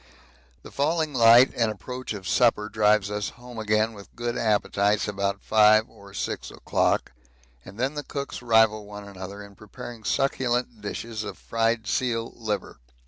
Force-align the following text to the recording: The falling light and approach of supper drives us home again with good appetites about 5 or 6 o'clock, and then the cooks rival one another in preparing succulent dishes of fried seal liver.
The 0.63 0.71
falling 0.71 1.13
light 1.13 1.53
and 1.55 1.71
approach 1.71 2.11
of 2.13 2.27
supper 2.27 2.69
drives 2.69 3.11
us 3.11 3.29
home 3.37 3.59
again 3.59 3.93
with 3.93 4.15
good 4.15 4.35
appetites 4.35 5.07
about 5.07 5.43
5 5.43 5.91
or 5.91 6.11
6 6.11 6.49
o'clock, 6.49 7.11
and 7.63 7.77
then 7.77 7.93
the 7.93 8.01
cooks 8.01 8.41
rival 8.41 8.87
one 8.87 9.07
another 9.07 9.43
in 9.43 9.53
preparing 9.53 10.03
succulent 10.03 10.81
dishes 10.81 11.23
of 11.23 11.37
fried 11.37 11.85
seal 11.85 12.31
liver. 12.35 12.79